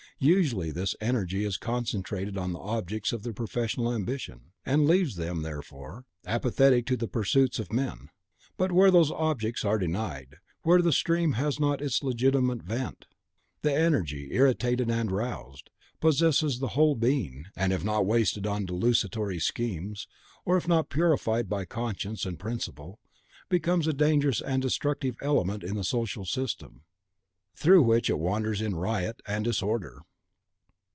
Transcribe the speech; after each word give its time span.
Usually 0.23 0.69
this 0.69 0.95
energy 1.01 1.43
is 1.45 1.57
concentrated 1.57 2.37
on 2.37 2.53
the 2.53 2.59
objects 2.59 3.11
of 3.11 3.23
their 3.23 3.33
professional 3.33 3.91
ambition, 3.91 4.51
and 4.63 4.85
leaves 4.85 5.15
them, 5.15 5.41
therefore, 5.41 6.05
apathetic 6.27 6.85
to 6.85 6.95
the 6.95 7.07
other 7.07 7.09
pursuits 7.09 7.57
of 7.57 7.73
men. 7.73 8.09
But 8.55 8.71
where 8.71 8.91
those 8.91 9.09
objects 9.09 9.65
are 9.65 9.79
denied, 9.79 10.35
where 10.61 10.79
the 10.83 10.91
stream 10.91 11.31
has 11.31 11.59
not 11.59 11.81
its 11.81 12.03
legitimate 12.03 12.61
vent, 12.61 13.07
the 13.63 13.73
energy, 13.75 14.27
irritated 14.29 14.91
and 14.91 15.11
aroused, 15.11 15.71
possesses 15.99 16.59
the 16.59 16.75
whole 16.77 16.93
being, 16.93 17.45
and 17.55 17.73
if 17.73 17.83
not 17.83 18.05
wasted 18.05 18.45
on 18.45 18.67
desultory 18.67 19.39
schemes, 19.39 20.07
or 20.45 20.55
if 20.55 20.67
not 20.67 20.91
purified 20.91 21.49
by 21.49 21.65
conscience 21.65 22.27
and 22.27 22.37
principle, 22.37 22.99
becomes 23.49 23.87
a 23.87 23.91
dangerous 23.93 24.39
and 24.39 24.61
destructive 24.61 25.15
element 25.23 25.63
in 25.63 25.73
the 25.77 25.83
social 25.83 26.25
system, 26.25 26.83
through 27.55 27.81
which 27.81 28.07
it 28.07 28.19
wanders 28.19 28.61
in 28.61 28.75
riot 28.75 29.19
and 29.27 29.43
disorder. 29.45 30.03